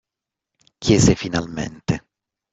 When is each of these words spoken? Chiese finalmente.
Chiese 0.83 1.13
finalmente. 1.15 1.95